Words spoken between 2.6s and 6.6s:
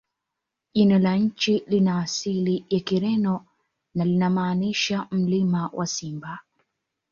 ya Kireno na linamaanisha "Mlima wa Simba".